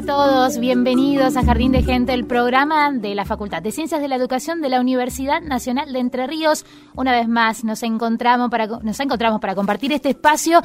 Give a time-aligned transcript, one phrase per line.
[0.00, 4.08] A todos, bienvenidos a Jardín de Gente, el programa de la Facultad de Ciencias de
[4.08, 6.64] la Educación de la Universidad Nacional de Entre Ríos.
[6.94, 10.62] Una vez más nos encontramos para, nos encontramos para compartir este espacio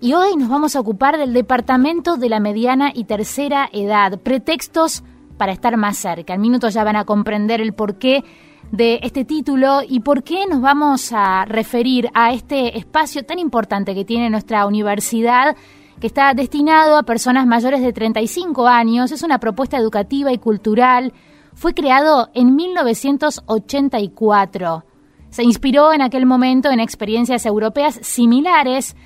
[0.00, 5.04] y hoy nos vamos a ocupar del Departamento de la Mediana y Tercera Edad, pretextos
[5.38, 6.34] para estar más cerca.
[6.34, 8.24] En minutos ya van a comprender el porqué
[8.72, 13.94] de este título y por qué nos vamos a referir a este espacio tan importante
[13.94, 15.56] que tiene nuestra universidad
[16.02, 19.12] que está destinado a personas mayores de 35 años.
[19.12, 21.12] Es una propuesta educativa y cultural.
[21.54, 24.84] Fue creado en 1984.
[25.30, 28.96] Se inspiró en aquel momento en experiencias europeas similares,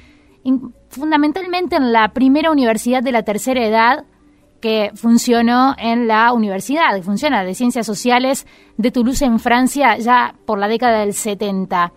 [0.89, 4.07] fundamentalmente en la primera universidad de la tercera edad
[4.63, 8.47] que funcionó en la universidad, funciona de Ciencias Sociales
[8.79, 11.93] de Toulouse en Francia ya por la década del 70.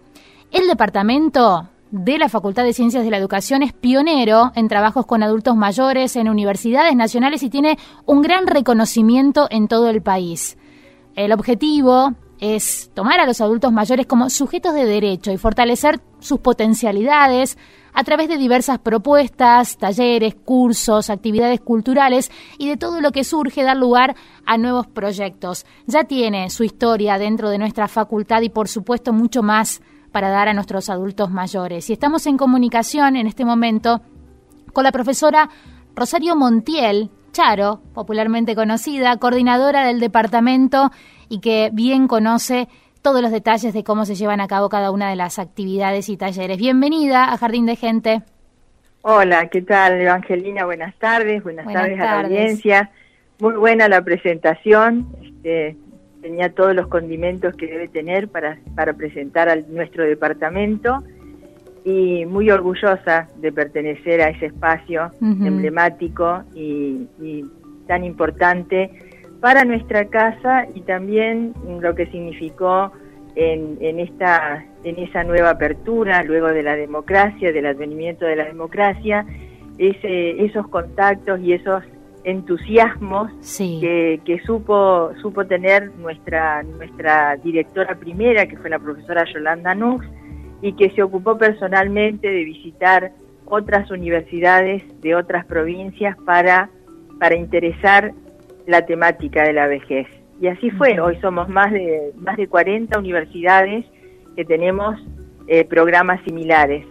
[0.51, 5.23] El departamento de la Facultad de Ciencias de la Educación es pionero en trabajos con
[5.23, 10.57] adultos mayores en universidades nacionales y tiene un gran reconocimiento en todo el país.
[11.15, 16.39] El objetivo es tomar a los adultos mayores como sujetos de derecho y fortalecer sus
[16.39, 17.57] potencialidades
[17.91, 23.63] a través de diversas propuestas, talleres, cursos, actividades culturales y de todo lo que surge
[23.63, 25.65] dar lugar a nuevos proyectos.
[25.87, 29.81] Ya tiene su historia dentro de nuestra facultad y por supuesto mucho más
[30.11, 31.89] para dar a nuestros adultos mayores.
[31.89, 34.01] Y estamos en comunicación en este momento
[34.73, 35.49] con la profesora
[35.95, 40.91] Rosario Montiel, Charo, popularmente conocida, coordinadora del departamento
[41.29, 42.67] y que bien conoce
[43.01, 46.17] todos los detalles de cómo se llevan a cabo cada una de las actividades y
[46.17, 46.57] talleres.
[46.57, 48.23] Bienvenida a Jardín de Gente.
[49.01, 50.65] Hola, ¿qué tal, Evangelina?
[50.65, 52.25] Buenas tardes, buenas, Buenas tardes, a la tardes.
[52.39, 52.91] audiencia.
[53.39, 55.77] Muy buena la presentación, este,
[56.21, 61.03] tenía todos los condimentos que debe tener para, para presentar a nuestro departamento
[61.85, 67.45] y muy orgullosa de pertenecer a ese espacio emblemático y, y
[67.87, 68.91] tan importante
[69.39, 72.91] para nuestra casa y también lo que significó
[73.35, 78.45] en, en esta en esa nueva apertura luego de la democracia del advenimiento de la
[78.45, 79.25] democracia
[79.77, 81.83] ese, esos contactos y esos
[82.23, 83.79] entusiasmos Sí.
[83.81, 90.05] que, que supo supo tener nuestra nuestra directora primera que fue la profesora Yolanda Nux
[90.61, 93.11] y que se ocupó personalmente de visitar
[93.45, 96.69] otras universidades de otras provincias para
[97.19, 98.11] para interesar
[98.67, 100.07] la temática de la vejez.
[100.41, 103.85] Y así fue, hoy somos más de, más de 40 universidades
[104.35, 104.95] que tenemos
[105.47, 106.85] eh, programas similares,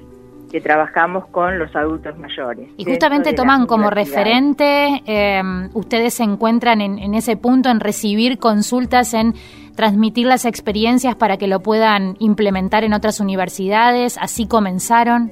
[0.50, 2.68] que trabajamos con los adultos mayores.
[2.76, 5.42] Y justamente toman como referente, eh,
[5.74, 9.34] ustedes se encuentran en, en ese punto, en recibir consultas, en
[9.76, 14.18] transmitir las experiencias para que lo puedan implementar en otras universidades.
[14.18, 15.30] Así comenzaron.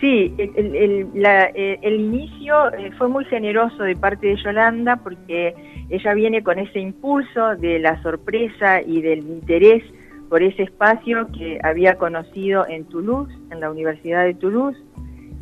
[0.00, 4.96] Sí, el, el- la- eh, el inicio eh, fue muy generoso de parte de Yolanda
[4.96, 5.54] porque
[5.88, 9.82] ella viene con ese impulso de la sorpresa y del interés
[10.34, 14.76] por ese espacio que había conocido en Toulouse, en la Universidad de Toulouse,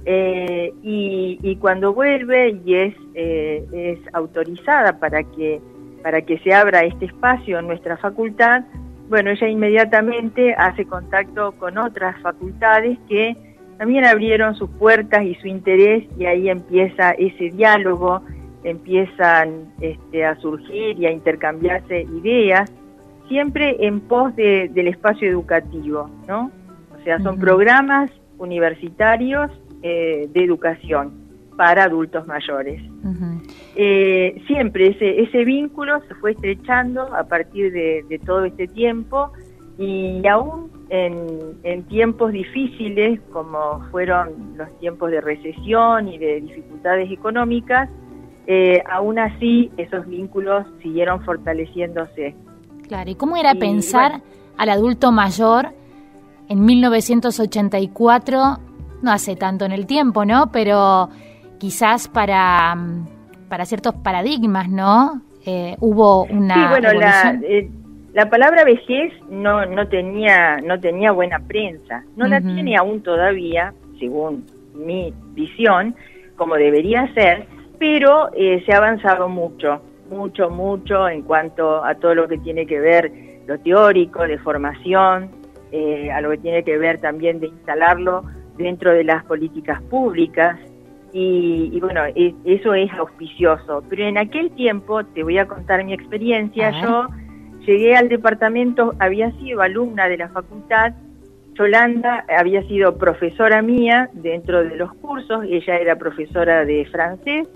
[0.04, 5.62] eh, y, cuando vuelve y es, eh, es autorizada para que,
[6.02, 8.64] para que se abra este espacio en nuestra facultad,
[9.08, 13.34] bueno, ella inmediatamente hace contacto con otras facultades que
[13.78, 18.20] también abrieron sus puertas y su interés y ahí empieza ese diálogo,
[18.62, 22.70] empiezan este, a surgir y a intercambiarse ideas,
[23.32, 26.50] siempre en pos del espacio educativo, ¿no?
[26.94, 29.50] O sea, son programas universitarios
[29.82, 31.14] eh, de educación
[31.56, 32.82] para adultos mayores.
[33.74, 39.32] Eh, siempre ese, ese vínculo se fue estrechando a partir de, de todo este tiempo
[39.78, 47.88] y aún en, tiempos difíciles, como fueron los tiempos de recesión y de dificultades económicas,
[48.46, 52.34] eh, aún así esos vínculos siguieron fortaleciéndose.
[52.92, 54.20] Claro, ¿y cómo era pensar
[54.58, 55.70] al adulto mayor
[56.50, 58.58] en 1984?
[59.00, 60.52] No hace tanto en el tiempo, ¿no?
[60.52, 61.08] Pero
[61.58, 62.76] quizás para,
[63.48, 65.22] para ciertos paradigmas, ¿no?
[65.46, 66.54] Eh, hubo una.
[66.54, 67.70] Sí, bueno, la, eh,
[68.12, 73.72] la palabra vejez no, no, tenía, no tenía buena prensa, no la tiene aún todavía,
[73.98, 74.44] según
[74.74, 75.96] mi visión,
[76.36, 77.46] como debería ser,
[77.78, 79.80] pero eh, se ha avanzado mucho,
[80.12, 83.12] mucho, mucho en cuanto a todo lo que tiene que ver
[83.46, 85.30] lo teórico, de formación,
[85.72, 88.22] eh, a lo que tiene que ver también de instalarlo
[88.56, 90.58] dentro de las políticas públicas.
[91.14, 93.82] Y, bueno, e, eso es auspicioso.
[93.88, 97.08] Pero en aquel tiempo, te voy a contar mi experiencia, yo
[97.66, 100.94] Llegué al departamento, había sido alumna de la facultad,
[101.54, 107.46] Yolanda había sido profesora mía dentro de los cursos, ella era profesora de francés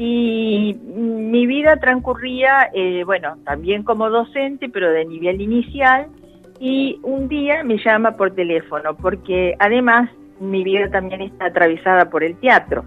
[0.00, 6.06] y mi vida transcurría, eh, bueno, también como docente, pero de nivel inicial,
[6.60, 10.08] y un día me llama por teléfono, porque además
[10.38, 12.84] mi vida también está atravesada por el teatro.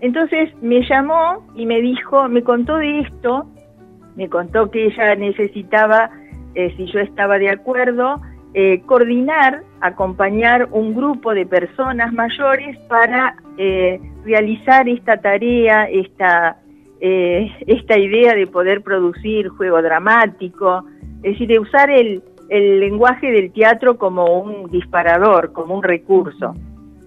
[0.00, 3.46] Entonces me llamó y me dijo, me contó de esto,
[4.16, 6.10] me contó que ella necesitaba,
[6.56, 8.20] eh, si yo estaba de acuerdo,
[8.52, 16.58] eh, coordinar, acompañar un grupo de personas mayores para eh, realizar esta tarea, esta,
[16.98, 20.84] esta idea de poder producir juego dramático,
[21.22, 26.54] es decir, de usar el, el lenguaje del teatro como un disparador, como un recurso.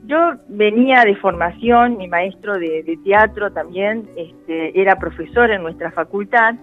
[0.06, 5.92] Yo venía de formación, mi maestro de, de teatro también este, era profesor en nuestra
[5.92, 6.56] facultad,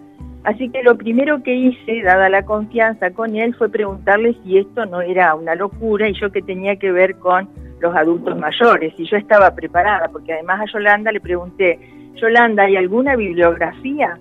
[0.46, 4.87] Así que lo primero que hice, dada la confianza con él, fue preguntarle si esto
[4.87, 7.48] no era una locura y yo que tenía que ver con
[7.81, 8.94] los adultos mayores.
[8.96, 11.81] Y yo estaba preparada, porque además a Yolanda le pregunté,
[12.14, 14.20] Yolanda, ¿hay alguna bibliografía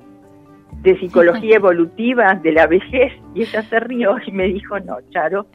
[0.81, 3.13] de psicología evolutiva de la vejez?
[3.35, 5.45] Y ella se rió y me dijo, no, Charo,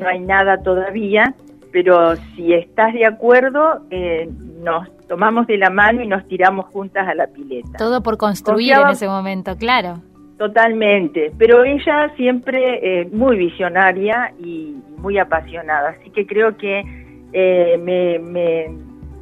[0.00, 1.36] no hay nada todavía,
[1.70, 7.06] pero si estás de acuerdo, eh, nos tomamos de la mano y nos tiramos juntas
[7.06, 7.78] a la pileta.
[7.78, 10.00] Todo por construir en ese momento, claro.
[10.38, 16.84] Totalmente, pero ella siempre eh, muy visionaria y muy apasionada, así que creo que
[17.32, 18.18] eh, me,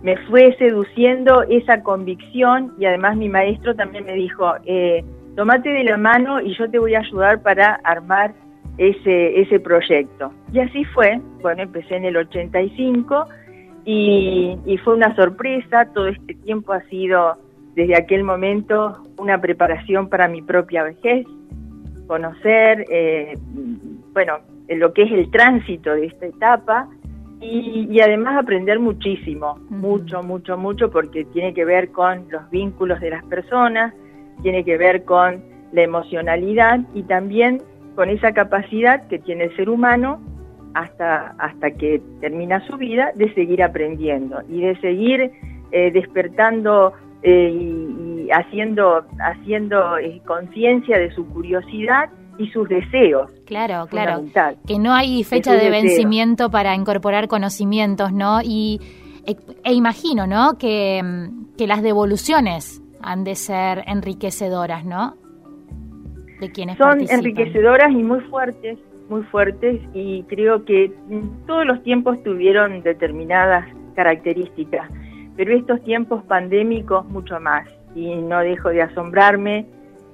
[0.03, 5.05] me, fue seduciendo esa convicción y además mi maestro también me dijo, eh,
[5.37, 8.35] tomate de la mano y yo te voy a ayudar para armar
[8.79, 10.33] ese, ese proyecto.
[10.53, 13.27] Y así fue, bueno, empecé en el 85
[13.85, 17.37] y, y fue una sorpresa, todo este tiempo ha sido
[17.75, 21.27] desde aquel momento una preparación para mi propia vejez,
[22.07, 23.37] conocer, eh,
[24.13, 24.39] bueno,
[24.69, 26.89] lo que es el tránsito de esta etapa
[27.41, 33.11] y, además aprender muchísimo, mucho, mucho, mucho, porque tiene que ver con los vínculos de
[33.11, 33.93] las personas,
[34.43, 37.61] tiene que ver con la emocionalidad y también
[37.97, 40.21] con esa capacidad que tiene el ser humano
[40.75, 45.31] hasta, hasta que termina su vida de seguir aprendiendo y de seguir
[45.71, 46.93] eh, despertando
[47.25, 53.31] eh, y, haciendo, haciendo eh, conciencia de su curiosidad y sus deseos.
[53.47, 54.25] Claro, claro.
[54.67, 58.41] Que no hay fecha de, vencimiento para incorporar conocimientos, ¿no?
[58.43, 58.79] Y
[59.27, 60.59] e, e imagino, ¿no?
[60.59, 65.15] Que, mm, que, las devoluciones han de ser enriquecedoras, ¿no?
[66.41, 68.79] De quienes Son enriquecedoras y muy fuertes,
[69.09, 70.93] muy fuertes, y creo que
[71.47, 74.91] todos los tiempos tuvieron determinadas características
[75.37, 77.67] pero estos tiempos pandémicos mucho más.
[77.95, 79.67] Y no dejo de asombrarme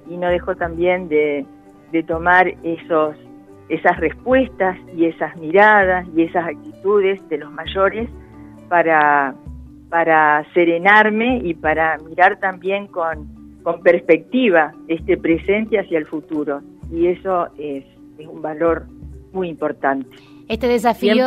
[0.09, 1.45] y no dejo también de,
[2.07, 3.15] tomar esos,
[3.69, 8.09] esas respuestas y esas miradas y esas actitudes de los mayores
[8.69, 9.35] para,
[9.89, 16.61] para serenarme y para mirar también con, con perspectiva este presente hacia el futuro.
[16.91, 17.83] Y eso es,
[18.17, 18.85] es un valor
[19.33, 20.15] muy importante.
[20.47, 21.25] Este desafío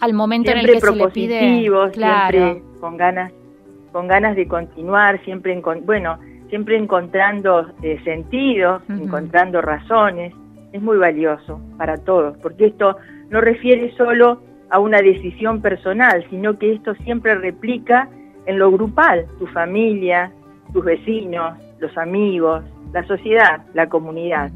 [0.00, 1.40] al momento en el que se le pide,
[1.92, 3.32] siempre con ganas,
[3.92, 6.18] con ganas de continuar, siempre en, bueno,
[6.48, 10.34] siempre encontrando eh, sentidos, encontrando razones,
[10.72, 12.96] es muy valioso para todos, porque esto
[13.30, 18.08] no refiere solo a una decisión personal, sino que esto siempre replica
[18.46, 20.32] en lo grupal, tu familia,
[20.72, 24.50] tus vecinos, los amigos, la sociedad, la comunidad.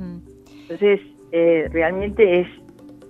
[0.62, 1.00] Entonces,
[1.32, 2.48] eh, realmente es,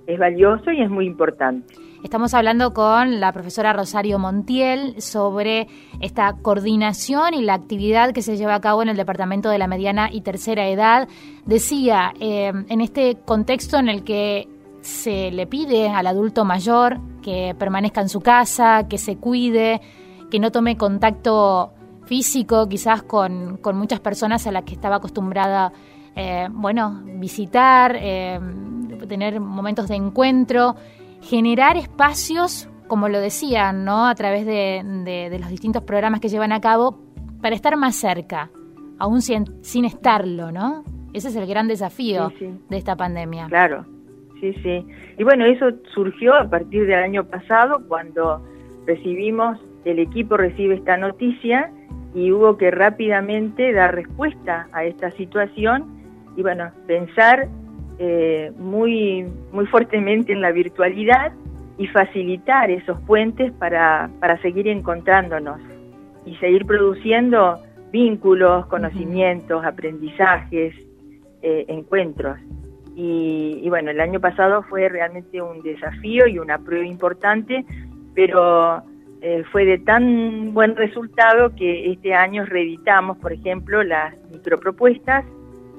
[0.06, 1.74] es valioso y es muy importante.
[2.04, 5.68] Estamos hablando con la profesora Rosario Montiel sobre
[6.00, 9.66] esta coordinación y la actividad que se lleva a cabo en el Departamento de la
[9.66, 11.08] Mediana y Tercera Edad.
[11.46, 14.46] Decía, eh, en este contexto en el que
[14.82, 19.80] se le pide al adulto mayor que permanezca en su casa, que se cuide,
[20.30, 21.72] que no tome contacto
[22.04, 25.72] físico quizás con, muchas personas a las que estaba acostumbrada,
[26.14, 28.38] eh, bueno, visitar, eh,
[29.08, 30.76] tener momentos de encuentro
[31.24, 34.06] generar espacios, como lo decían, ¿no?
[34.06, 36.98] A través de, los distintos programas que llevan a cabo,
[37.40, 38.50] para estar más cerca,
[38.98, 40.84] aún sin, estarlo, ¿no?
[41.12, 42.32] Ese es el gran desafío
[42.68, 43.46] de esta pandemia.
[43.46, 43.84] Claro,
[44.40, 44.86] sí, sí.
[45.18, 48.44] Y bueno, eso surgió a partir del año pasado, cuando
[48.86, 51.70] recibimos, el equipo recibe esta noticia
[52.14, 55.84] y hubo que rápidamente dar respuesta a esta situación
[56.36, 57.48] y bueno, pensar
[57.98, 61.32] eh, muy, muy fuertemente en la virtualidad
[61.78, 65.60] y facilitar esos puentes para, para seguir encontrándonos
[66.26, 67.60] y seguir produciendo
[67.92, 70.74] vínculos, conocimientos, aprendizajes,
[71.42, 72.38] eh, encuentros.
[72.96, 77.64] Y, bueno, el año pasado fue realmente un desafío y una prueba importante,
[78.14, 78.82] pero
[79.20, 85.24] eh, fue de tan buen resultado que este año reeditamos, por ejemplo, las micropropuestas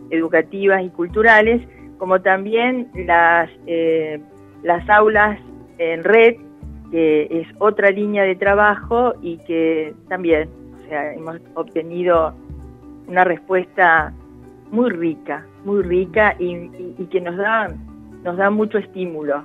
[0.10, 1.62] educativas y culturales
[1.98, 4.22] como también las, eh,
[4.64, 5.40] las aulas
[5.78, 6.36] en red,
[6.92, 10.50] que es otra línea de trabajo y que también
[10.84, 12.34] o sea, hemos obtenido
[13.08, 14.14] una respuesta
[14.72, 17.70] muy rica, muy rica y, que nos da,
[18.24, 19.44] nos da mucho estímulo.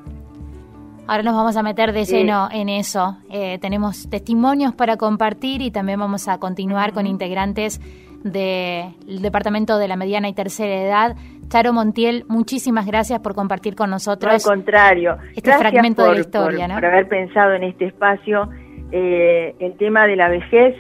[1.07, 3.17] Ahora nos vamos a meter de lleno en eso.
[3.31, 7.81] Eh, tenemos testimonios para compartir y también vamos a continuar con integrantes
[8.23, 11.17] del Departamento de la Mediana y Tercera Edad.
[11.51, 14.33] Charo Montiel, muchísimas gracias por compartir con nosotros.
[14.33, 16.69] al contrario, este fragmento de la historia.
[16.69, 18.49] Por, haber pensado en este espacio.
[18.93, 20.77] Eh, el tema de la vejez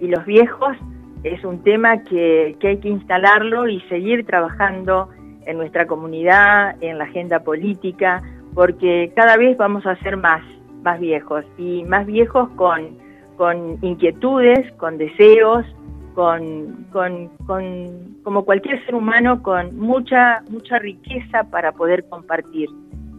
[0.00, 0.76] y los viejos
[1.24, 5.08] es un tema que, que hay que instalarlo y seguir trabajando
[5.46, 8.22] en nuestra comunidad, en la agenda política,
[8.54, 10.42] porque cada vez vamos a ser más,
[10.82, 12.98] más viejos y más viejos con,
[13.38, 15.64] con inquietudes, con deseos,
[16.20, 17.30] con, con,
[18.22, 22.68] como cualquier ser humano, con mucha, mucha riqueza para poder compartir.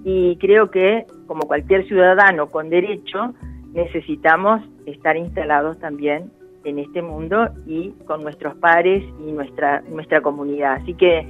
[0.04, 3.34] Y creo que, como cualquier ciudadano con derecho,
[3.74, 6.32] necesitamos estar instalados también
[6.64, 10.74] en este mundo y con nuestros pares y nuestra, nuestra comunidad.
[10.74, 11.22] Así que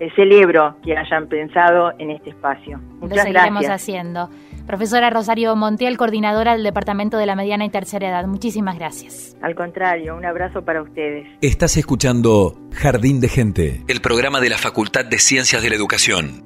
[0.00, 2.80] eh, celebro que hayan pensado en este espacio.
[3.00, 3.82] Muchas Lo seguiremos gracias.
[3.82, 4.28] haciendo.
[4.66, 9.36] Profesora Rosario Montiel, coordinadora del Departamento de la Mediana y Tercera Edad, muchísimas gracias.
[9.42, 11.26] Al contrario, un abrazo para ustedes.
[11.42, 16.44] Estás escuchando Jardín de Gente, el programa de la Facultad de Ciencias de la Educación.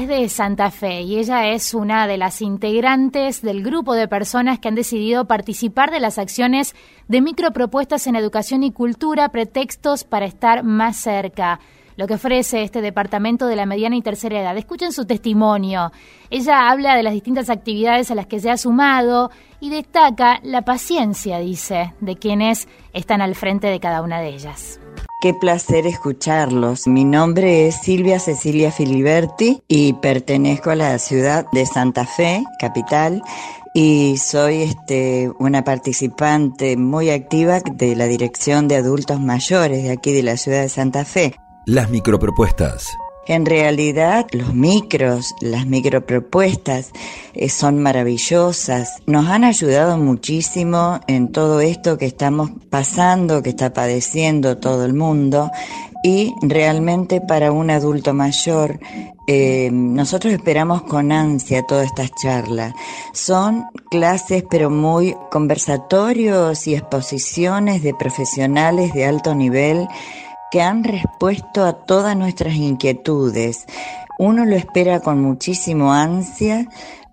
[0.00, 4.58] Es de Santa Fe y ella es una de las integrantes del grupo de personas
[4.58, 6.74] que han decidido participar de las acciones
[7.08, 11.60] de micropropuestas en educación y cultura, pretextos para estar más cerca
[11.96, 14.56] lo que ofrece este departamento de la mediana y tercera edad.
[14.56, 15.92] Escuchen su testimonio.
[16.30, 19.30] Ella habla de las distintas actividades a las que se ha sumado
[19.60, 24.79] y destaca la paciencia, dice, de quienes están al frente de cada una de ellas.
[25.20, 26.86] Qué placer escucharlos.
[26.86, 33.22] Mi nombre es Silvia Cecilia Filiberti y pertenezco a la ciudad de Santa Fe, capital,
[33.74, 40.14] y soy este, una participante muy activa de la Dirección de Adultos Mayores de aquí
[40.14, 41.34] de la ciudad de Santa Fe.
[41.66, 42.88] Las micropropuestas.
[43.26, 46.90] En realidad, los micros, las micropropuestas
[47.34, 49.02] eh, son maravillosas.
[49.06, 54.94] Nos han ayudado muchísimo en todo esto que estamos pasando, que está padeciendo todo el
[54.94, 55.50] mundo.
[56.02, 58.80] Y realmente para un adulto mayor,
[59.26, 62.72] eh, nosotros esperamos con ansia todas estas charlas.
[63.12, 69.88] Son clases pero muy conversatorios y exposiciones de profesionales de alto nivel
[70.50, 73.66] que han respuesto a todas nuestras inquietudes.
[74.18, 76.68] Uno lo espera con muchísimo ansia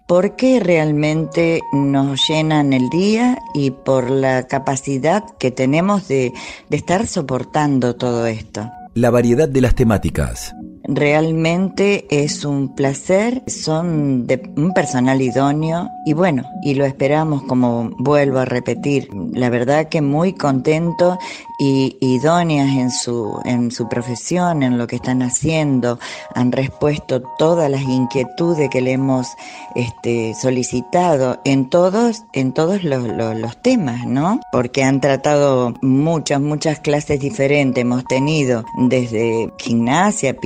[0.07, 6.33] porque realmente nos llenan el día y por la capacidad que tenemos de,
[6.69, 8.71] de estar soportando todo esto.
[8.93, 10.55] La variedad de las temáticas
[10.87, 17.89] Realmente es un placer, son de un personal idóneo y bueno, y lo esperamos como
[17.97, 21.17] vuelvo a repetir, la verdad que muy contento
[21.59, 25.99] y idóneas en su, en su profesión, en lo que están haciendo,
[26.35, 29.27] han respuesto todas las inquietudes que le hemos
[29.75, 34.39] este, solicitado en todos, en todos los, los temas, ¿no?
[34.51, 40.37] Porque han tratado muchas, muchas clases diferentes, hemos tenido desde gimnasia,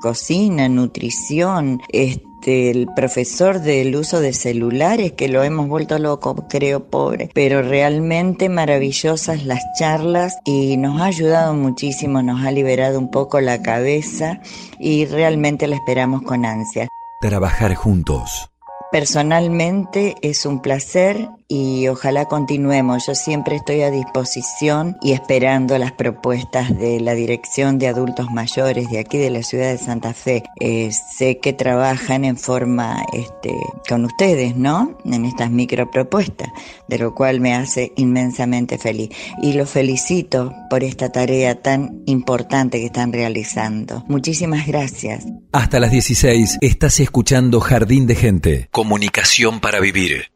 [0.00, 6.88] cocina, nutrición, este, el profesor del uso de celulares, que lo hemos vuelto loco, creo,
[6.88, 13.10] pobre, pero realmente maravillosas las charlas y nos ha ayudado muchísimo, nos ha liberado un
[13.10, 14.40] poco la cabeza
[14.78, 16.88] y realmente la esperamos con ansia.
[17.20, 18.50] Trabajar juntos.
[18.92, 23.06] Personalmente es un placer y ojalá continuemos.
[23.06, 28.90] Yo siempre estoy a disposición y esperando las propuestas de la Dirección de Adultos Mayores
[28.90, 30.42] de aquí de la ciudad de Santa Fe.
[30.60, 33.54] Eh, sé que trabajan en forma este,
[33.88, 34.98] con ustedes, ¿no?
[35.04, 36.48] En estas micropropuestas,
[36.88, 39.10] de lo cual me hace inmensamente feliz.
[39.42, 44.04] Y los felicito por esta tarea tan importante que están realizando.
[44.08, 45.26] Muchísimas gracias.
[45.52, 48.68] Hasta las 16 estás escuchando Jardín de Gente.
[48.72, 50.35] Comunicación para vivir.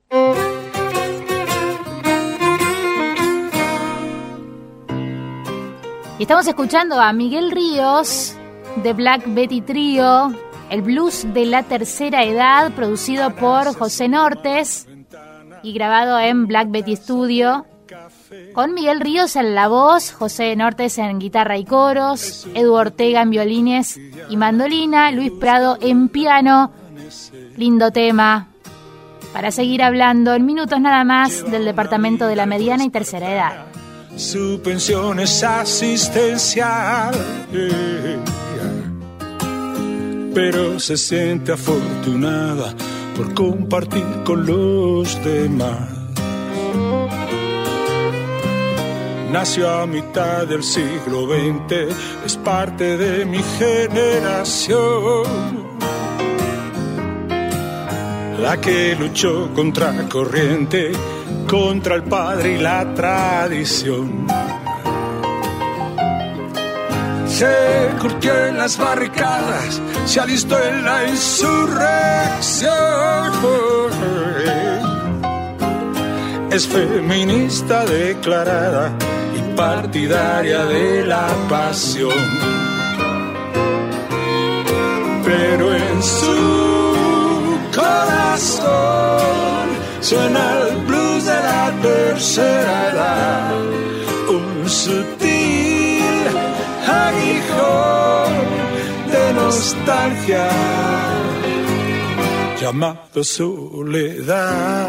[6.21, 8.37] Y estamos escuchando a Miguel Ríos
[8.83, 10.31] de Black Betty Trio,
[10.69, 14.87] el blues de la tercera edad, producido por José Nortes
[15.63, 17.65] y grabado en Black Betty Studio.
[18.53, 23.31] Con Miguel Ríos en la voz, José Nortes en guitarra y coros, Edu Ortega en
[23.31, 23.99] violines
[24.29, 26.71] y mandolina, Luis Prado en piano.
[27.57, 28.49] Lindo tema.
[29.33, 33.71] Para seguir hablando en minutos nada más del departamento de la mediana y tercera edad
[34.17, 37.15] su pensión es asistencial.
[40.35, 42.75] Pero se siente afortunada
[43.17, 45.89] por compartir con los demás.
[49.33, 51.95] Nació a mitad del siglo XX,
[52.27, 55.61] es parte de mi generación
[58.41, 60.93] la que luchó contra corriente
[61.51, 64.29] contra el padre y la tradición.
[67.27, 72.71] Se curtió en las barricadas, se alistó en la insurrección.
[76.53, 78.93] Es feminista declarada
[79.37, 82.13] y partidaria de la pasión.
[85.25, 89.31] Pero en su corazón
[90.01, 90.90] suena el
[91.71, 93.63] blues de la tercera edad,
[94.29, 96.27] un sutil
[96.87, 98.33] aguijón
[99.13, 100.49] de nostalgia
[102.61, 104.89] llamado soledad.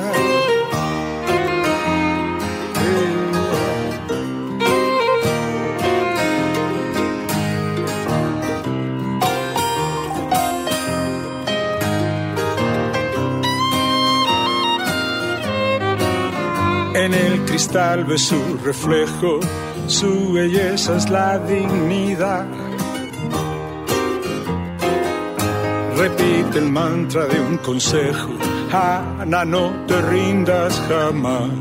[17.61, 19.39] Cristal ve su reflejo,
[19.85, 22.47] su belleza es la dignidad.
[25.95, 28.29] Repite el mantra de un consejo,
[28.73, 31.51] Ana, no te rindas jamás.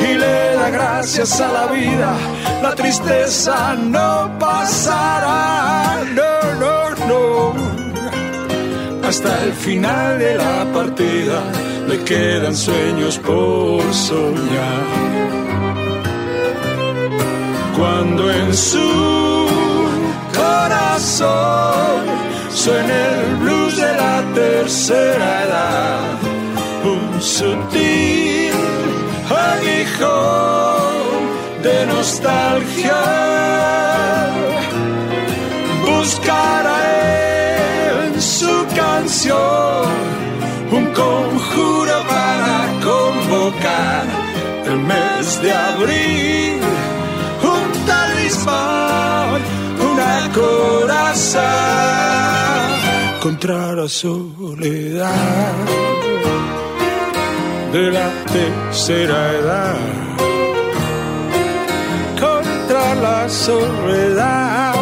[0.00, 2.12] Y le da gracias a la vida,
[2.60, 6.47] la tristeza no pasará, no.
[9.08, 11.42] Hasta el final de la partida
[11.88, 14.84] le quedan sueños por soñar.
[17.74, 19.48] Cuando en su
[20.36, 22.04] corazón
[22.52, 26.18] suena el blues de la tercera edad,
[26.84, 28.52] un sutil
[29.54, 30.92] aguijón
[31.62, 33.02] de nostalgia
[35.86, 37.27] buscará
[40.72, 44.04] un conjuro para convocar
[44.66, 46.60] el mes de abril,
[47.42, 49.40] un talismán,
[49.92, 51.50] una coraza
[53.22, 55.54] contra la soledad
[57.72, 59.76] de la tercera edad,
[62.18, 64.77] contra la soledad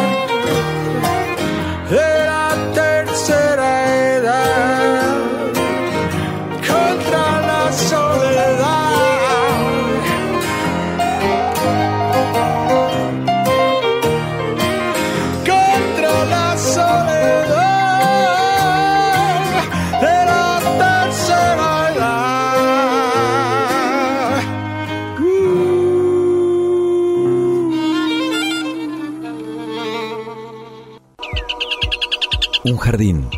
[32.69, 33.29] Un jardín.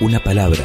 [0.00, 0.64] Una palabra.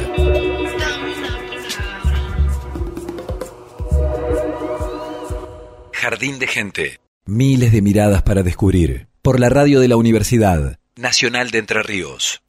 [5.92, 7.00] Jardín de gente.
[7.26, 9.08] Miles de miradas para descubrir.
[9.20, 12.42] Por la radio de la Universidad Nacional de Entre Ríos.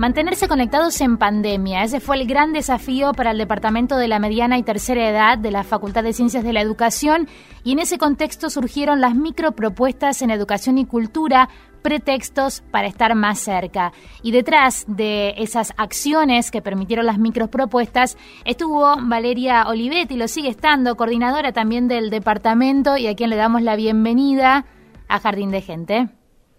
[0.00, 4.56] Mantenerse conectados en pandemia, ese fue el gran desafío para el Departamento de la Mediana
[4.56, 7.28] y Tercera Edad de la Facultad de Ciencias de la Educación
[7.64, 11.50] y en ese contexto surgieron las micropropuestas en educación y cultura,
[11.82, 13.92] pretextos para estar más cerca.
[14.22, 20.96] Y detrás de esas acciones que permitieron las micropropuestas estuvo Valeria Olivetti, lo sigue estando,
[20.96, 24.64] coordinadora también del departamento y a quien le damos la bienvenida
[25.08, 26.08] a Jardín de Gente.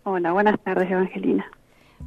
[0.03, 1.49] Hola, buenas tardes, Evangelina.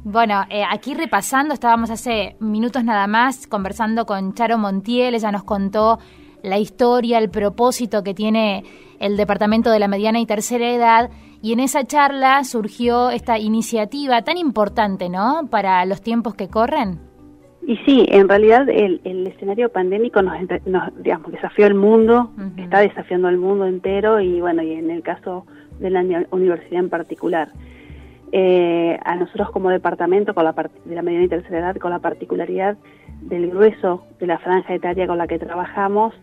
[0.03, 5.43] Bueno, eh, aquí repasando, estábamos hace minutos nada más conversando con Charo Montiel, ella nos
[5.43, 5.99] contó
[6.43, 8.63] la historia, el propósito que tiene
[8.99, 11.09] el Departamento de la Mediana y Tercera Edad
[11.41, 16.99] y en esa charla surgió esta iniciativa tan importante, ¿no?, para los tiempos que corren.
[17.67, 20.35] Y sí, en realidad el, escenario pandémico nos,
[21.03, 25.45] digamos, desafió el mundo, está desafiando al mundo entero y bueno, y en el caso
[25.79, 27.49] de la universidad en particular.
[28.37, 31.99] Eh, a nosotros como departamento con la de la mediana y tercera edad, con la
[31.99, 32.77] particularidad
[33.21, 36.13] del grueso de la franja etaria con la que trabajamos,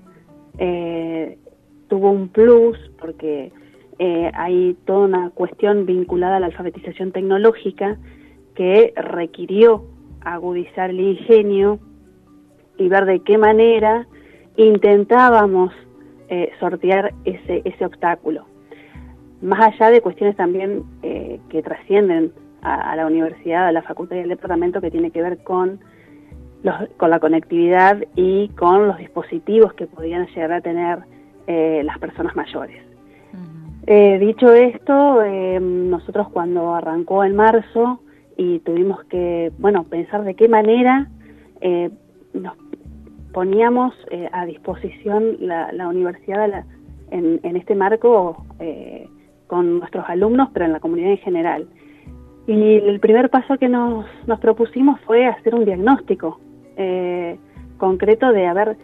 [0.58, 1.38] eh,
[1.88, 3.50] tuvo un plus porque
[3.98, 7.96] eh, hay toda una cuestión vinculada a la alfabetización tecnológica
[8.54, 9.86] que requirió
[10.20, 11.78] agudizar el ingenio
[12.76, 14.06] y ver de qué manera
[14.58, 15.72] intentábamos
[16.60, 18.51] sortear ese, ese obstáculo
[19.42, 24.20] más allá de cuestiones también eh, que trascienden a, la universidad, a la facultad y
[24.20, 25.80] al departamento que tiene que ver con,
[26.96, 31.00] con la conectividad y con los dispositivos que podían llegar a tener
[31.48, 32.80] eh, las personas mayores.
[33.88, 35.24] Eh, dicho esto,
[35.60, 38.00] nosotros cuando arrancó en marzo
[38.36, 41.08] y tuvimos que, bueno, pensar de qué manera
[42.32, 42.54] nos
[43.32, 43.92] poníamos
[44.30, 46.64] a disposición la, la universidad
[47.10, 48.44] en, en, este marco
[49.52, 51.66] con nuestros alumnos, pero en la comunidad en general.
[52.46, 56.40] Y el primer paso que nos, nos propusimos fue hacer un diagnóstico
[56.78, 57.36] eh,
[57.76, 58.78] concreto de a ver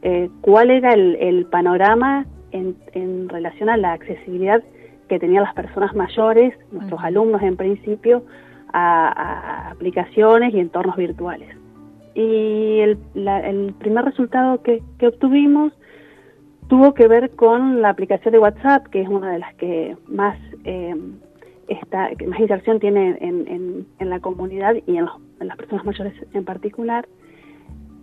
[0.00, 4.64] eh, cuál era el, panorama en, en, relación a la accesibilidad
[5.06, 8.24] que tenían las personas mayores, nuestros alumnos en principio,
[8.72, 11.54] a, aplicaciones y entornos virtuales.
[12.14, 15.74] Y el, el primer resultado que, que obtuvimos
[16.68, 20.38] tuvo que ver con la aplicación de WhatsApp, que es una de las que más,
[20.64, 20.94] eh,
[21.68, 25.06] está, que más inserción tiene en, en, la comunidad y en,
[25.40, 27.06] las personas mayores en particular.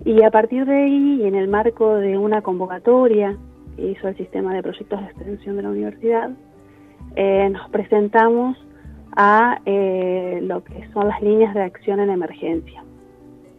[0.06, 3.38] Y a partir de ahí, y en el marco de una convocatoria
[3.76, 6.32] que hizo el sistema de proyectos de extensión de la universidad,
[7.16, 8.58] eh, nos presentamos
[9.16, 12.84] a eh, lo que son las líneas de acción en emergencia.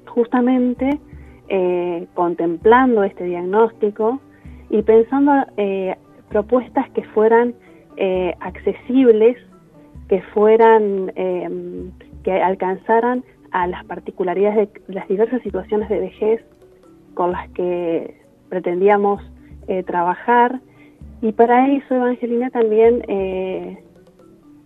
[0.06, 1.00] Justamente
[2.14, 4.18] contemplando este diagnóstico,
[4.74, 5.94] y pensando eh,
[6.30, 7.54] propuestas que fueran
[7.96, 9.36] eh, accesibles,
[10.08, 11.90] que fueran, eh,
[12.24, 16.44] que alcanzaran a las particularidades de las diversas situaciones de vejez
[17.14, 19.22] con las que pretendíamos
[19.86, 20.60] trabajar.
[21.22, 23.02] Y para eso, Evangelina, también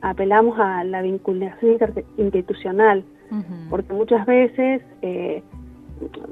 [0.01, 1.77] apelamos a la vinculación
[2.17, 3.05] institucional,
[3.69, 4.81] porque muchas veces,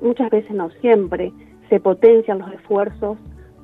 [0.01, 1.31] muchas veces no siempre,
[1.69, 3.19] se potencian los esfuerzos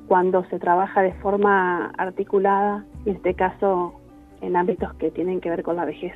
[0.07, 3.93] cuando se trabaja de forma articulada, en este caso
[4.41, 6.13] en ámbitos que tienen que ver con la vejez.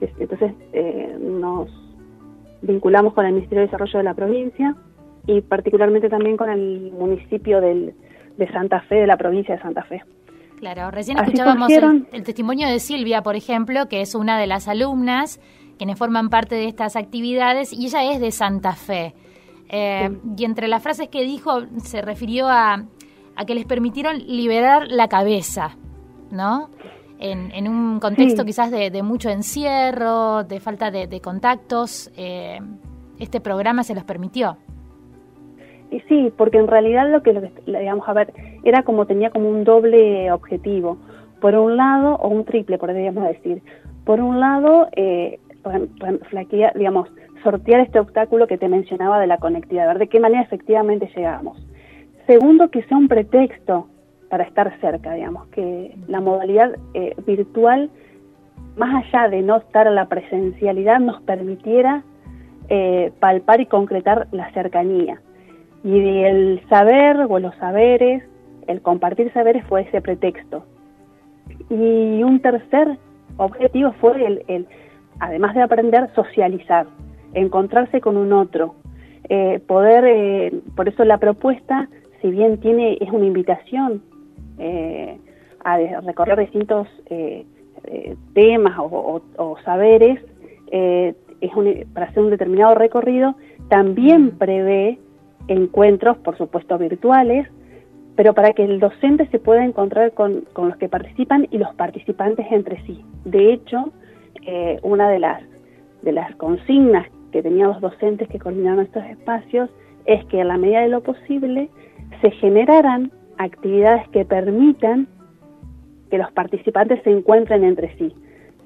[0.00, 1.68] Entonces eh, nos
[2.62, 4.76] vinculamos con el Ministerio de Desarrollo de la provincia
[5.26, 7.94] y particularmente también con el municipio de
[8.52, 10.02] Santa Fe, de la provincia de Santa Fe.
[10.60, 15.40] Claro, recién escuchábamos el, testimonio de Silvia, por ejemplo, que es una de las alumnas
[15.78, 19.14] quienes forman parte de estas actividades y ella es de Santa Fe.
[19.70, 22.84] Eh, y entre las frases que dijo se refirió a
[23.40, 25.78] a que les permitieron liberar la cabeza,
[26.30, 26.68] ¿no?
[27.18, 32.58] En, un contexto quizás de, mucho encierro, de falta de, contactos, eh,
[33.18, 34.58] este programa se los permitió.
[35.90, 39.64] Y sí, porque en realidad lo que, digamos, a ver, era como tenía como un
[39.64, 40.98] doble objetivo.
[41.40, 43.62] Por un lado, o un triple, podríamos decir.
[44.04, 45.40] Por un lado, eh,
[46.74, 47.08] digamos,
[47.42, 51.69] sortear este obstáculo que te mencionaba de la conectividad, ver de qué manera efectivamente llegamos.
[52.30, 53.88] Segundo, que sea un pretexto
[54.28, 57.90] para estar cerca, digamos, que la modalidad eh, virtual,
[58.76, 62.04] más allá de no estar a la presencialidad, nos permitiera
[62.68, 65.20] eh, palpar y concretar la cercanía.
[65.82, 68.22] Y el saber o los saberes,
[68.68, 70.64] el compartir saberes fue ese pretexto.
[71.68, 72.96] Y un tercer
[73.38, 74.68] objetivo fue el, el
[75.18, 76.86] además de aprender, socializar,
[77.34, 78.76] encontrarse con un otro,
[79.28, 81.88] eh, poder, eh, por eso la propuesta,
[82.20, 84.02] si bien tiene es una invitación
[84.58, 85.18] eh,
[85.64, 86.88] a recorrer distintos
[88.34, 90.20] temas o, saberes,
[90.70, 91.50] es
[91.92, 93.34] para hacer un determinado recorrido,
[93.68, 94.98] también prevé
[95.48, 97.48] encuentros, por supuesto, virtuales,
[98.16, 101.74] pero para que el docente se pueda encontrar con, con los que participan y los
[101.74, 103.02] participantes entre sí.
[103.24, 103.92] De hecho,
[104.82, 105.42] una de las,
[106.02, 109.70] de las consignas que tenían los docentes que coordinaron estos espacios
[110.06, 111.68] es que a la medida de lo posible
[112.20, 115.08] se generaran actividades que permitan
[116.10, 118.14] que los participantes se encuentren entre sí.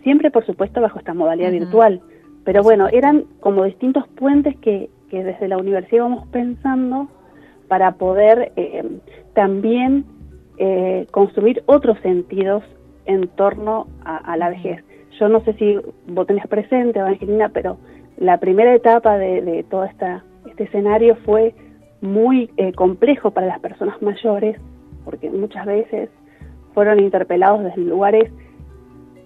[0.03, 2.01] Siempre, por supuesto, bajo esta modalidad virtual.
[2.45, 7.09] Pero bueno, eran como distintos puentes que, que desde la universidad vamos pensando
[7.69, 8.83] para poder eh,
[9.35, 10.05] también
[10.59, 12.63] eh, construir otros sentidos
[13.07, 14.83] en torno a, la vejez.
[15.19, 17.77] Yo no sé si vos tenés presente, Evangelina, pero
[18.17, 21.55] la primera etapa de, todo esta, este escenario fue
[22.05, 24.61] muy eh, complejo para las personas mayores,
[25.05, 26.11] porque muchas veces
[26.75, 28.31] fueron interpelados desde lugares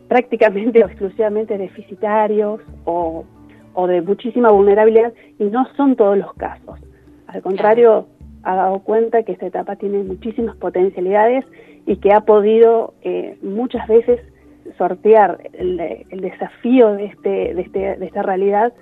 [0.08, 3.24] prácticamente o exclusivamente deficitarios o,
[3.86, 6.80] de muchísima vulnerabilidad, y no son todos los casos.
[7.28, 8.08] Al contrario,
[8.42, 11.44] ha dado cuenta que esta etapa tiene muchísimas potencialidades
[11.86, 14.20] y que ha podido eh, muchas veces
[14.76, 15.76] sortear el,
[16.10, 18.72] desafío de, este, de, este, de esta realidad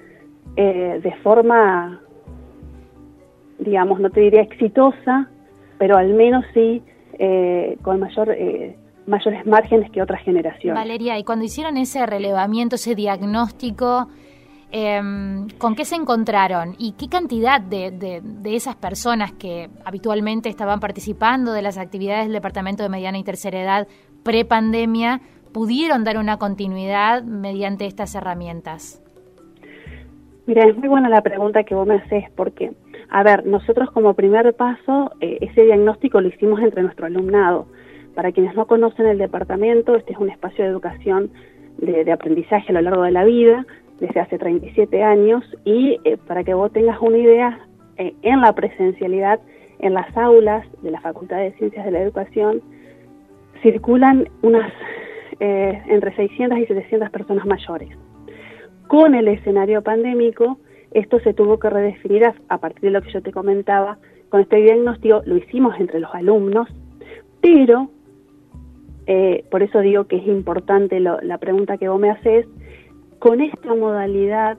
[0.57, 2.01] eh, de forma,
[3.59, 5.29] digamos, no te diría exitosa,
[5.79, 6.83] pero al menos sí
[7.19, 10.79] eh, con mayor, eh, mayores márgenes que otras generaciones.
[10.79, 14.09] Valeria, y cuando hicieron ese relevamiento, ese diagnóstico,
[14.71, 16.75] em, ¿con qué se encontraron?
[16.79, 22.25] ¿Y qué cantidad de, de, de, esas personas que habitualmente estaban participando de las actividades
[22.25, 23.89] del Departamento de Mediana y Tercera Edad
[24.23, 25.21] pre-pandemia
[25.53, 29.03] pudieron dar una continuidad mediante estas herramientas?
[30.47, 32.73] Mira, es muy buena la pregunta que vos me haces porque,
[33.09, 37.67] a ver, nosotros como primer paso, eh, ese diagnóstico lo hicimos entre nuestro alumnado.
[38.15, 41.31] Para quienes no conocen el departamento, este es un espacio de educación
[41.79, 43.67] de, aprendizaje a lo largo de la vida,
[44.01, 47.61] desde hace 37 años, y eh, para que vos tengas una idea,
[47.99, 49.41] eh, en la presencialidad,
[49.79, 52.63] en las aulas de la Facultad de Ciencias de la Educación,
[53.63, 54.73] circulan unas
[55.39, 57.91] entre 600 y 700 personas mayores
[58.87, 60.59] con el escenario pandémico,
[60.93, 63.99] esto se tuvo que redefinir a, partir de lo que yo te comentaba.
[64.29, 66.69] Con este diagnóstico lo hicimos entre los alumnos,
[67.41, 67.91] pero,
[69.07, 72.47] eh, por eso digo que es importante la pregunta que vos me haces,
[73.19, 74.59] con esta modalidad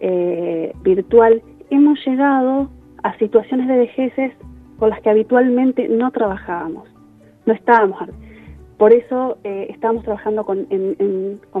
[0.00, 2.70] eh, virtual hemos llegado
[3.02, 4.32] a situaciones de vejeces
[4.78, 6.88] con las que habitualmente no trabajábamos,
[7.46, 8.00] no estábamos
[8.82, 10.66] por eso eh, estamos trabajando con,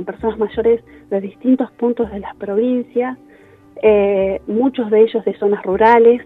[0.04, 3.16] personas mayores de distintos puntos de las provincias,
[3.82, 6.22] eh, muchos de ellos de zonas rurales,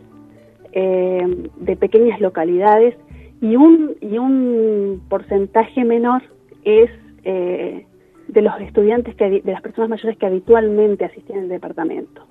[0.73, 2.95] eh, de pequeñas localidades,
[3.41, 6.23] y un, y un porcentaje menor
[6.65, 6.91] es
[7.25, 12.25] de los estudiantes, que, de las personas mayores que habitualmente asistían al departamento.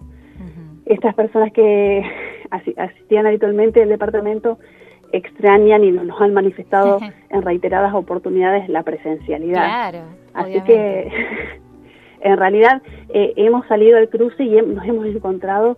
[0.85, 2.03] Estas personas que
[2.77, 4.57] asistían habitualmente al departamento
[5.11, 9.63] extrañan y nos han manifestado en reiteradas oportunidades la presencialidad.
[9.63, 9.99] Claro.
[10.33, 11.11] Así que
[12.25, 15.77] en realidad eh, hemos salido al cruce y nos hemos encontrado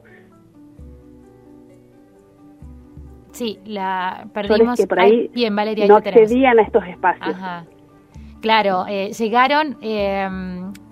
[3.32, 4.80] Sí, la perdimos.
[4.80, 7.36] Que por ahí bien, Valeria, no accedían a estos espacios.
[8.42, 10.28] Claro, eh, llegaron eh,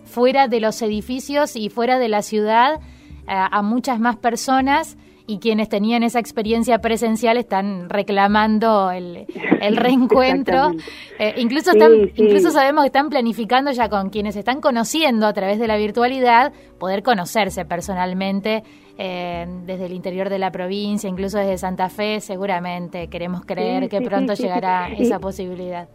[0.03, 2.81] fuera de los edificios y fuera de la ciudad
[3.27, 4.95] a muchas más personas
[5.27, 9.25] y quienes tenían esa experiencia presencial están reclamando el,
[9.75, 10.71] reencuentro.
[11.19, 15.59] Eh, incluso, están, incluso sabemos que están planificando ya con quienes están conociendo a través
[15.59, 18.63] de la virtualidad poder conocerse personalmente
[18.97, 24.01] eh, desde el interior de la provincia, incluso desde Santa Fe, seguramente queremos creer que
[24.01, 25.89] pronto llegará esa posibilidad.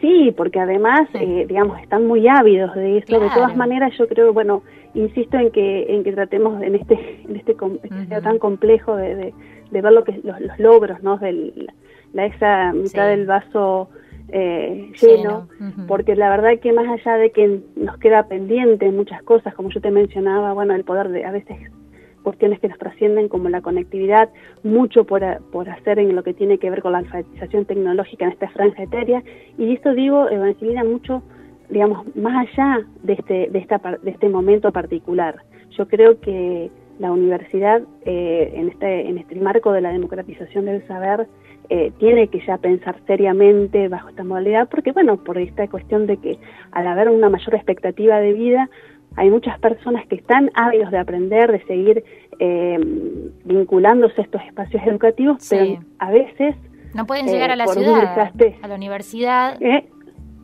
[0.00, 3.18] Sí, porque además, eh, digamos, están muy ávidos de eso.
[3.18, 4.62] De todas maneras, yo creo, bueno,
[4.94, 6.94] insisto en que en que tratemos en este
[7.28, 9.32] en este, este tan complejo de,
[9.70, 11.18] de, ver lo que los, logros, ¿no?
[11.18, 11.70] De
[12.12, 13.88] la esa mitad del vaso
[14.32, 15.48] eh, lleno,
[15.88, 19.80] porque la verdad que más allá de que nos queda pendiente muchas cosas, como yo
[19.80, 21.58] te mencionaba, bueno, el poder de a veces
[22.22, 24.28] cuestiones que nos trascienden como la conectividad,
[24.62, 28.32] mucho por, por hacer en lo que tiene que ver con la alfabetización tecnológica en
[28.32, 29.22] esta franja etérea.
[29.58, 31.22] Y esto digo, Evangelina, mucho,
[31.68, 35.36] digamos, más allá de este, de, esta, de este momento particular.
[35.76, 40.86] yo creo que la universidad eh, en, este, en este marco de la democratización del
[40.86, 41.26] saber
[41.70, 46.16] eh, tiene que ya pensar seriamente bajo esta modalidad, porque bueno, por esta cuestión de
[46.16, 46.36] que
[46.72, 48.68] al haber una mayor expectativa de vida,
[49.16, 52.04] hay muchas personas que están ávidos de aprender, de seguir
[52.38, 52.78] eh,
[53.44, 56.56] vinculándose a estos espacios educativos, pero a veces...
[56.94, 59.58] No pueden llegar a la ciudad, a la universidad.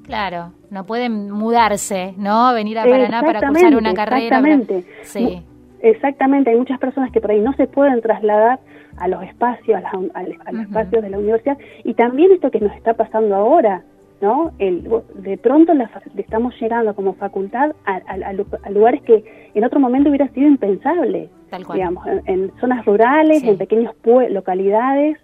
[0.05, 2.53] Claro, no pueden mudarse, ¿no?
[2.55, 4.39] Venir a Paraná para cursar una carrera.
[4.39, 4.85] Exactamente.
[5.03, 5.43] Sí.
[5.81, 8.61] Exactamente, hay muchas personas que por ahí no se pueden trasladar
[8.97, 11.59] a los espacios, a, los espacios de la universidad.
[11.85, 13.83] Y también esto que nos está pasando ahora,
[14.21, 14.53] ¿no?
[14.59, 19.25] El, de pronto la, estamos llegando como facultad a, lugares que
[19.55, 21.29] en otro momento hubiera sido impensable.
[21.73, 23.95] Digamos, en, zonas rurales, en pequeñas
[24.29, 25.19] localidades,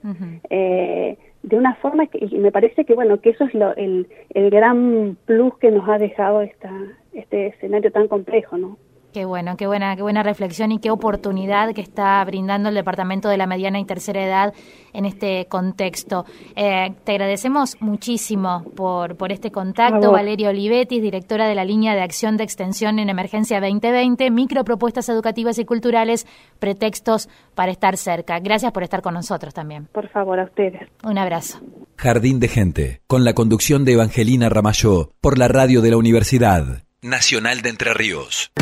[0.51, 4.07] eh, de una forma que y me parece que bueno que eso es lo, el,
[4.31, 6.71] el gran plus que nos ha dejado esta,
[7.13, 8.79] este escenario tan complejo, ¿no?
[9.13, 13.29] Qué bueno, qué buena, qué buena reflexión y qué oportunidad que está brindando el Departamento
[13.29, 14.55] de la Mediana y Tercera Edad
[14.95, 16.25] en este contexto.
[16.57, 22.01] Eh, te agradecemos muchísimo por, por este contacto, Valeria Olivetis, directora de la línea de
[22.01, 26.27] acción de extensión en Emergencia 2020, micropropuestas educativas y culturales,
[26.59, 28.39] pretextos para estar cerca.
[28.41, 29.89] Gracias por estar con nosotros también.
[29.93, 30.89] Por favor, a ustedes.
[31.05, 31.61] Un abrazo.
[31.97, 36.85] Jardín de Gente, con la conducción de Evangelina Ramayó, por la radio de la Universidad
[37.03, 38.53] Nacional de Entre Ríos.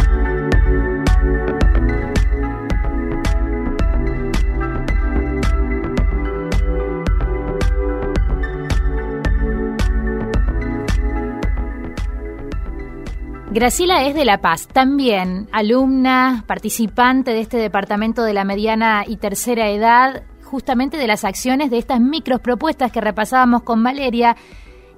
[13.53, 19.17] Graciela es de La Paz, también alumna, participante de este departamento de la mediana y
[19.17, 24.37] tercera edad, justamente de las acciones de estas micropropuestas que repasábamos con Valeria.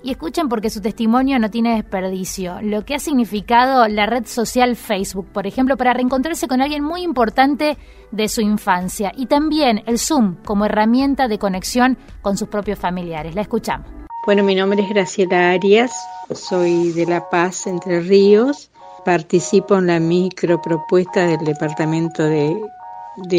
[0.03, 2.61] Y escuchen porque su testimonio no tiene desperdicio.
[2.61, 7.03] Lo que ha significado la red social Facebook, por ejemplo, para reencontrarse con alguien muy
[7.03, 7.79] importante
[8.11, 9.13] de su infancia.
[9.17, 13.35] Y también el Zoom como herramienta de conexión con sus propios familiares.
[13.35, 14.02] La escuchamos.
[14.25, 15.91] Bueno, mi nombre es Graciela Arias,
[16.33, 18.71] soy de La Paz, Entre Ríos.
[19.05, 22.57] Participo en la micropropuesta del Departamento de,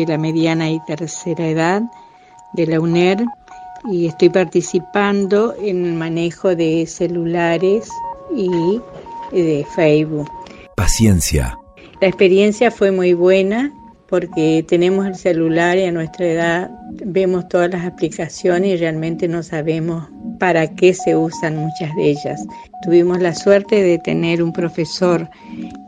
[0.05, 1.83] la Mediana y Tercera Edad
[2.51, 3.23] de la UNER
[3.89, 7.89] y estoy participando en el manejo de celulares
[8.35, 8.81] y
[9.31, 10.29] de Facebook.
[10.75, 11.57] Paciencia.
[12.01, 13.71] La experiencia fue muy buena
[14.13, 16.71] porque tenemos el celular y a nuestra edad
[17.03, 20.07] vemos todas las aplicaciones y realmente no sabemos
[20.39, 22.45] para qué se usan muchas de ellas.
[22.83, 25.27] Tuvimos la suerte de tener un profesor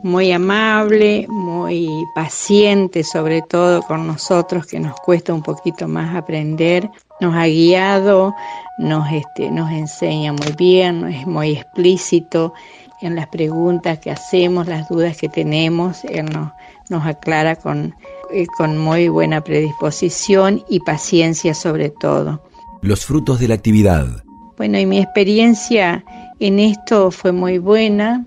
[0.02, 6.90] muy amable, muy paciente sobre todo con nosotros, que nos cuesta un poquito más aprender.
[7.20, 8.34] Nos ha guiado,
[8.78, 12.54] nos, este, enseña muy bien, es muy explícito
[13.02, 16.26] en las preguntas que hacemos, las dudas que tenemos, él
[16.88, 17.94] nos aclara con
[18.30, 22.42] eh, con muy buena predisposición y paciencia sobre todo.
[22.82, 24.06] Los frutos de la actividad.
[24.56, 26.04] Bueno, y mi experiencia
[26.40, 28.24] en esto fue muy buena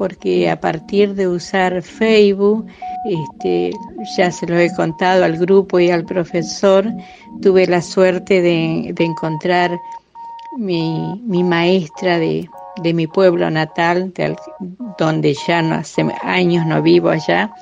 [0.00, 2.66] porque a partir de usar Facebook,
[3.04, 3.70] este,
[4.16, 6.90] ya se lo he contado al grupo y al profesor,
[7.42, 9.78] tuve la suerte de, encontrar
[10.56, 12.48] mi, mi maestra de,
[12.82, 14.10] de, mi pueblo natal,
[14.98, 17.52] donde ya no hace años no vivo allá,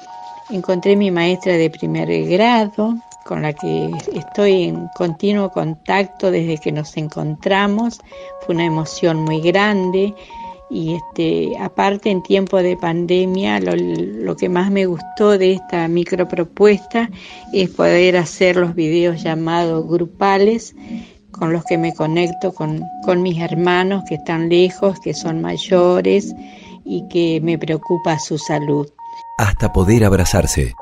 [0.51, 6.73] encontré mi maestra de primer grado, con la que estoy en continuo contacto desde que
[6.73, 8.01] nos encontramos.
[8.41, 10.15] Fue una emoción muy grande
[10.71, 17.11] y este, aparte en tiempo de pandemia lo, que más me gustó de esta micropropuesta
[17.53, 20.75] es poder hacer los videos llamados grupales
[21.31, 26.35] con los que me conecto con, con mis hermanos que están lejos, que son mayores
[26.85, 28.89] y que me preocupa su salud
[29.39, 30.75] hasta poder abrazarse.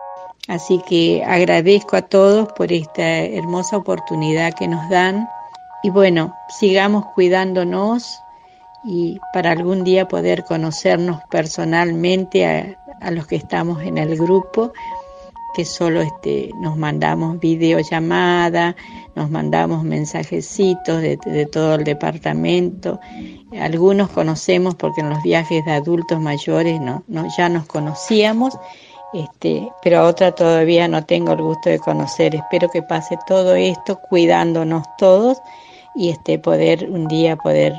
[0.48, 5.28] Así que agradezco a todos por esta hermosa oportunidad que nos dan
[5.82, 8.20] y bueno, sigamos cuidándonos
[8.84, 14.72] y para algún día poder conocernos personalmente a, los que estamos en el grupo,
[15.54, 18.74] que solo este, nos mandamos videollamada,
[19.16, 23.00] nos mandamos mensajecitos de, todo el departamento.
[23.58, 28.58] Algunos conocemos porque en los viajes de adultos mayores no, no, ya nos conocíamos,
[29.14, 32.34] este, pero a otra todavía no tengo el gusto de conocer.
[32.34, 35.38] Espero que pase todo esto cuidándonos todos
[35.94, 37.74] y este, poder un día poder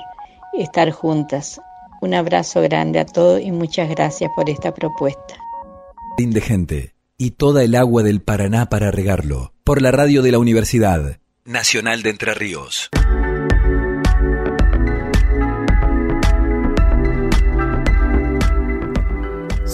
[0.54, 1.62] estar juntas.
[2.02, 5.36] Un abrazo grande a todos y muchas gracias por esta propuesta.
[7.20, 9.54] y toda el agua del Paraná para regarlo.
[9.64, 12.90] Por la radio de la Universidad Nacional de Entre Ríos.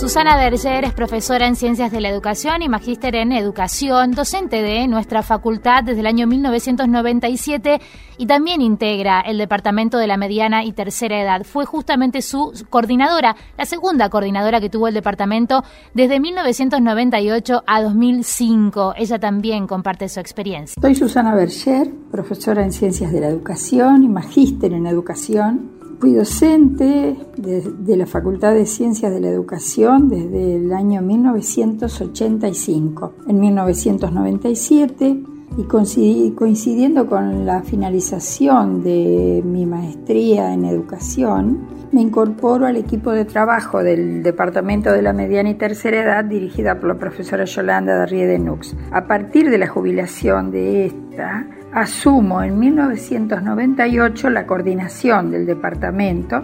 [0.04, 4.86] Susana Berger es profesora en Ciencias de la Educación y magíster en Educación, docente de
[4.90, 7.80] nuestra facultad desde el año 1997
[8.18, 11.46] y también integra el Departamento de la Mediana y Tercera Edad.
[11.46, 18.96] Fue justamente su coordinadora, la segunda coordinadora que tuvo el departamento desde 1998 a 2005.
[18.98, 20.82] Ella también comparte su experiencia.
[20.82, 27.16] Soy Susana Berger, profesora en Ciencias de la Educación y magíster en Educación Fui docente
[27.38, 33.14] de, la Facultad de Ciencias de la Educación desde el año 1985.
[33.28, 35.24] En 1997
[35.58, 43.24] y coincidiendo con la finalización de mi maestría en educación, me incorporo al equipo de
[43.26, 48.26] trabajo del Departamento de la Mediana y Tercera Edad dirigida por la profesora Yolanda Darrié
[48.26, 48.76] de Nux.
[48.92, 56.44] A partir de la jubilación de esta, asumo en 1998 la coordinación del departamento,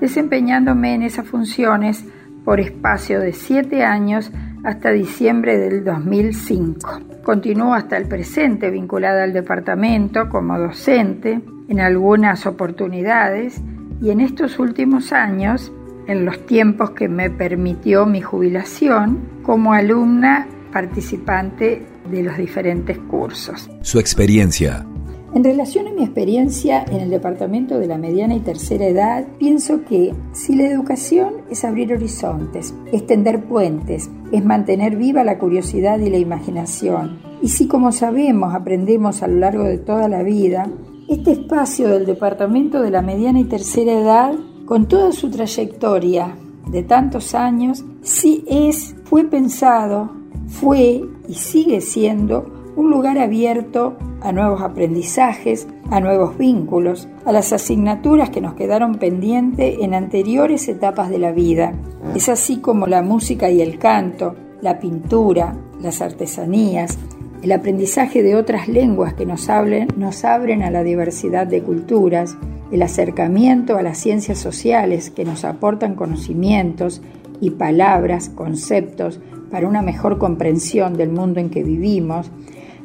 [0.00, 2.04] desempeñándome en esas funciones
[2.44, 4.32] por espacio de siete años
[4.64, 7.00] hasta diciembre del 2005.
[7.22, 13.60] Continúo hasta el presente vinculada al departamento como docente en algunas oportunidades
[14.00, 15.70] y en estos últimos años,
[16.06, 23.70] en los tiempos que me permitió mi jubilación, como alumna participante de los diferentes cursos.
[23.82, 24.86] Su experiencia.
[25.32, 29.84] En relación a mi experiencia en el departamento de la mediana y tercera edad, pienso
[29.84, 36.10] que si la educación es abrir horizontes, extender puentes, es mantener viva la curiosidad y
[36.10, 40.68] la imaginación, y si como sabemos aprendemos a lo largo de toda la vida,
[41.08, 44.34] este espacio del departamento de la mediana y tercera edad,
[44.66, 46.36] con toda su trayectoria
[46.70, 50.19] de tantos años, sí es, fue pensado
[50.50, 57.52] fue y sigue siendo un lugar abierto a nuevos aprendizajes, a nuevos vínculos, a las
[57.52, 61.72] asignaturas que nos quedaron pendientes en anteriores etapas de la vida.
[62.14, 66.98] Es así como la música y el canto, la pintura, las artesanías,
[67.42, 72.36] el aprendizaje de otras lenguas que nos, hablen, nos abren a la diversidad de culturas,
[72.70, 77.00] el acercamiento a las ciencias sociales que nos aportan conocimientos
[77.40, 79.20] y palabras, conceptos
[79.50, 82.30] para una mejor comprensión del mundo en que vivimos,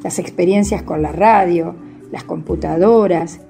[0.04, 1.76] las experiencias con la radio,
[2.12, 3.42] las computadoras,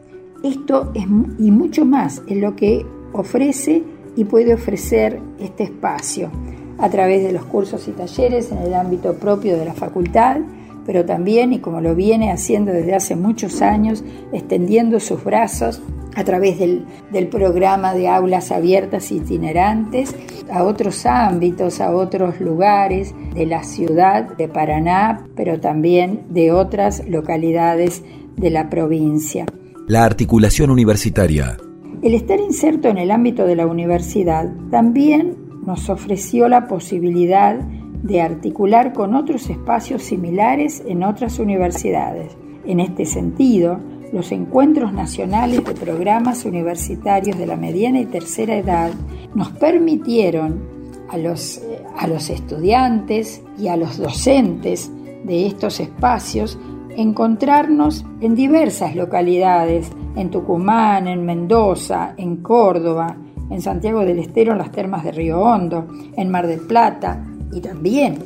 [0.44, 1.04] esto es,
[1.40, 3.84] y mucho más es lo que ofrece
[4.16, 6.30] y puede ofrecer este espacio
[6.78, 10.42] a través de los cursos y talleres en el ámbito propio de la facultad,
[10.86, 15.82] pero también, y como lo viene haciendo desde hace muchos años, extendiendo sus brazos
[16.16, 16.86] a través del,
[17.30, 20.16] programa de aulas abiertas itinerantes
[20.50, 27.08] a otros ámbitos, a otros lugares de la ciudad de Paraná, pero también de otras
[27.08, 28.04] localidades
[28.38, 29.46] de la provincia.
[29.88, 31.58] La articulación universitaria.
[32.02, 37.85] El estar inserto en el ámbito de la universidad también nos ofreció la posibilidad de
[38.22, 42.38] articular con otros espacios similares en otras universidades.
[42.66, 43.80] En este sentido,
[44.14, 48.92] los encuentros nacionales de programas universitarios de la mediana y tercera edad
[49.34, 50.64] nos permitieron
[51.10, 51.62] a los,
[51.98, 54.92] a los estudiantes y a los docentes
[55.24, 56.58] de estos espacios
[56.96, 63.18] encontrarnos en diversas localidades, en Tucumán, en Mendoza, en Córdoba,
[63.50, 67.62] en Santiago del Estero, en las termas de Río Hondo, en Mar del Plata y
[67.62, 68.20] también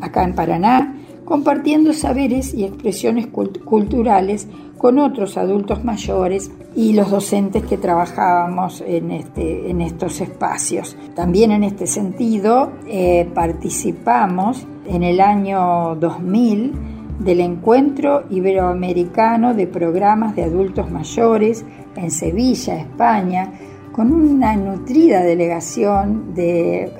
[0.00, 7.62] acá en Paraná, compartiendo saberes y expresiones culturales con otros adultos mayores y los docentes
[7.62, 10.96] que trabajábamos en, este, en estos espacios.
[11.14, 16.72] También en este sentido eh, participamos en el año 2000
[17.20, 21.64] del Encuentro Iberoamericano de Programas de Adultos Mayores
[21.94, 23.52] en Sevilla, España,
[23.92, 26.90] con una nutrida delegación de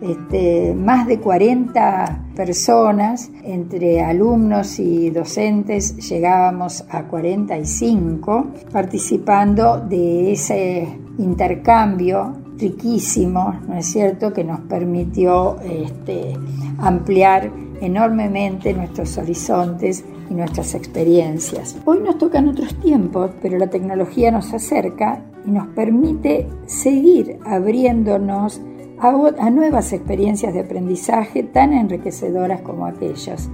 [0.00, 10.88] este, más de 40 personas, entre alumnos y docentes llegábamos a 45, participando de ese
[11.18, 16.34] intercambio riquísimo, ¿no es cierto?, que nos permitió este,
[16.78, 21.76] ampliar enormemente nuestros horizontes y nuestras experiencias.
[21.84, 28.60] Hoy nos tocan otros tiempos, pero la tecnología nos acerca y nos permite seguir abriéndonos
[29.00, 33.50] a, nuevas experiencias de aprendizaje tan enriquecedoras como aquellas.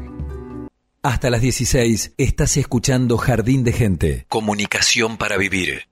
[1.02, 4.26] Hasta las 16 estás escuchando Jardín de Gente.
[4.28, 5.88] Comunicación para vivir.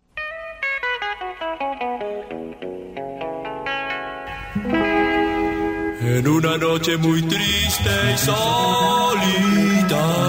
[6.00, 10.27] En una noche muy triste y solitaria.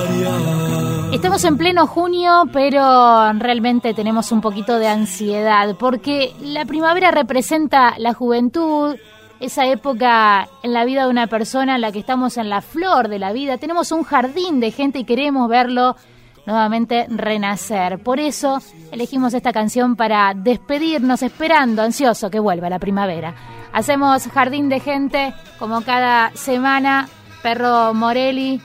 [1.20, 7.95] Estamos en pleno junio, pero realmente tenemos un poquito de ansiedad, porque la primavera representa
[7.97, 8.95] la juventud,
[9.41, 13.09] esa época en la vida de una persona en la que estamos en la flor
[13.09, 13.57] de la vida.
[13.57, 15.97] Tenemos un jardín de gente y queremos verlo
[16.45, 18.01] nuevamente renacer.
[18.01, 18.59] Por eso
[18.89, 23.36] elegimos esta canción para despedirnos, esperando, ansioso que vuelva la primavera.
[23.74, 27.09] Hacemos Jardín de Gente como cada semana.
[27.43, 28.61] Perro Morelli,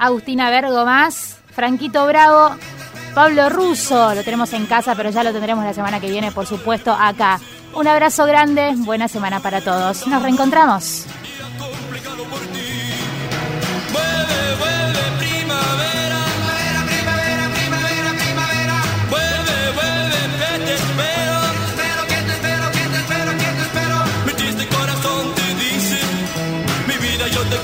[0.00, 2.56] Agustina Vergo más, Franquito Bravo,
[3.14, 6.46] Pablo Russo, lo tenemos en casa, pero ya lo tendremos la semana que viene, por
[6.46, 7.40] supuesto, acá.
[7.74, 10.06] Un abrazo grande, buena semana para todos.
[10.06, 11.06] Nos reencontramos.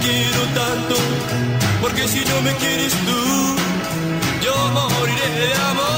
[0.01, 0.95] quiero tanto,
[1.80, 3.38] porque si no me quieres tú, yo
[4.70, 5.97] moriré de amor.